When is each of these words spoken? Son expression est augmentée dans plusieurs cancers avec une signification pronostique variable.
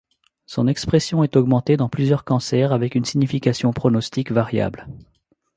Son 0.47 0.65
expression 0.65 1.23
est 1.23 1.35
augmentée 1.35 1.77
dans 1.77 1.87
plusieurs 1.87 2.23
cancers 2.25 2.73
avec 2.73 2.95
une 2.95 3.05
signification 3.05 3.71
pronostique 3.71 4.31
variable. 4.31 4.87